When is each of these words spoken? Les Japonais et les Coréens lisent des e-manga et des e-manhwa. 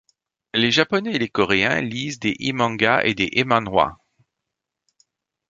Les 0.55 0.71
Japonais 0.71 1.13
et 1.13 1.19
les 1.19 1.29
Coréens 1.29 1.79
lisent 1.79 2.17
des 2.19 2.35
e-manga 2.41 3.03
et 3.05 3.13
des 3.13 3.29
e-manhwa. 3.37 3.99